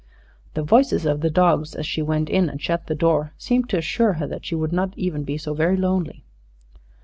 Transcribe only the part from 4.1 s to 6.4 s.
her that she would not even be so very lonely.